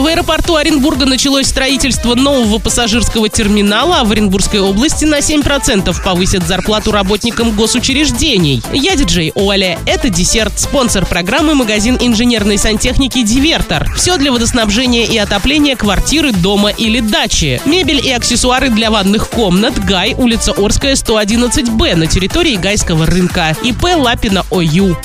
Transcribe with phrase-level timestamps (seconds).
[0.00, 6.48] В аэропорту Оренбурга началось строительство нового пассажирского терминала, а в Оренбургской области на 7% повысят
[6.48, 8.62] зарплату работникам госучреждений.
[8.72, 9.78] Я диджей Оля.
[9.84, 10.58] Это десерт.
[10.58, 13.92] Спонсор программы магазин инженерной сантехники «Дивертор».
[13.94, 17.60] Все для водоснабжения и отопления квартиры, дома или дачи.
[17.66, 19.78] Мебель и аксессуары для ванных комнат.
[19.84, 23.54] Гай, улица Орская, 111Б на территории Гайского рынка.
[23.62, 24.96] ИП Лапина ОЮ.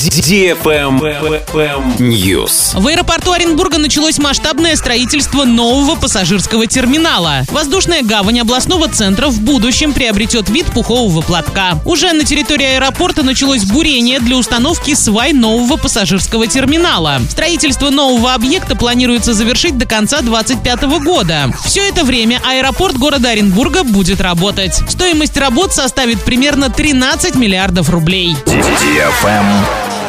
[1.99, 2.79] News.
[2.79, 7.41] В аэропорту Оренбурга началось масштабное строительство нового пассажирского терминала.
[7.49, 11.79] Воздушная гавань областного центра в будущем приобретет вид пухового платка.
[11.85, 17.19] Уже на территории аэропорта началось бурение для установки свай нового пассажирского терминала.
[17.31, 21.51] Строительство нового объекта планируется завершить до конца 2025 года.
[21.65, 24.83] Все это время аэропорт города Оренбурга будет работать.
[24.87, 28.37] Стоимость работ составит примерно 13 миллиардов рублей.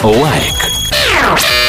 [0.03, 0.76] Лайк.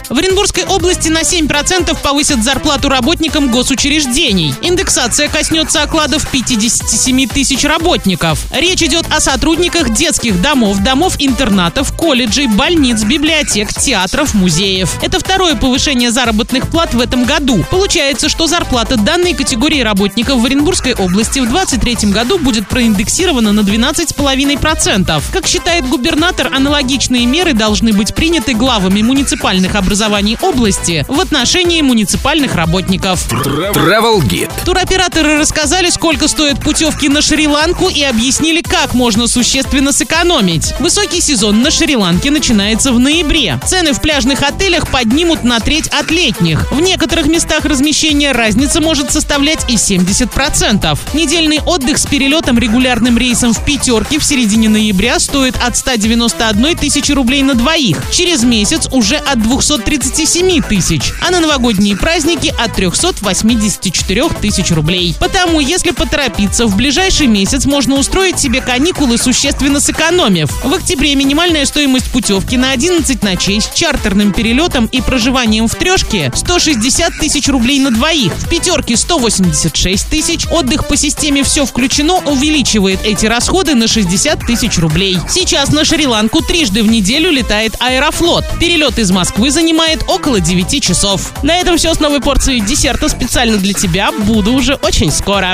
[0.09, 4.53] В Оренбургской области на 7% повысят зарплату работникам госучреждений.
[4.61, 8.39] Индексация коснется окладов 57 тысяч работников.
[8.51, 14.91] Речь идет о сотрудниках детских домов, домов-интернатов, колледжей, больниц, библиотек, театров, музеев.
[15.03, 17.65] Это второе повышение заработных плат в этом году.
[17.69, 23.59] Получается, что зарплата данной категории работников в Оренбургской области в 2023 году будет проиндексирована на
[23.59, 25.21] 12,5%.
[25.33, 29.96] Как считает губернатор, аналогичные меры должны быть приняты главами муниципальных образований
[30.41, 33.27] области в отношении муниципальных работников.
[33.31, 34.51] Travel Guide.
[34.65, 40.73] Туроператоры рассказали, сколько стоят путевки на Шри-Ланку и объяснили, как можно существенно сэкономить.
[40.79, 43.59] Высокий сезон на Шри-Ланке начинается в ноябре.
[43.65, 46.71] Цены в пляжных отелях поднимут на треть от летних.
[46.71, 50.97] В некоторых местах размещения разница может составлять и 70%.
[51.13, 57.11] Недельный отдых с перелетом регулярным рейсом в пятерке в середине ноября стоит от 191 тысячи
[57.11, 57.97] рублей на двоих.
[58.11, 59.39] Через месяц уже от
[59.87, 65.15] 237 тысяч, а на новогодние праздники от 384 тысяч рублей.
[65.17, 70.51] Потому, если поторопиться, в ближайший месяц можно устроить себе каникулы, существенно сэкономив.
[70.65, 76.33] В октябре минимальная стоимость путевки на 11 ночей с чартерным перелетом и проживанием в трешке
[76.35, 80.47] 160 тысяч рублей на двоих, в пятерке 186 тысяч.
[80.51, 85.17] Отдых по системе «Все включено» увеличивает эти расходы на 60 тысяч рублей.
[85.29, 88.43] Сейчас на Шри-Ланку трижды в неделю летает Аэрофлот.
[88.59, 91.31] Перелет из Москвы занимает около 9 часов.
[91.43, 94.11] На этом все с новой порцией десерта специально для тебя.
[94.11, 95.51] Буду уже очень скоро.